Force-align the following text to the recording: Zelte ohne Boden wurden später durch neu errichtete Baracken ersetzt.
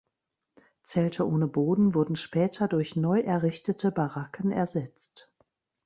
Zelte 0.81 1.27
ohne 1.27 1.45
Boden 1.45 1.93
wurden 1.93 2.15
später 2.15 2.67
durch 2.67 2.95
neu 2.95 3.19
errichtete 3.19 3.91
Baracken 3.91 4.51
ersetzt. 4.51 5.31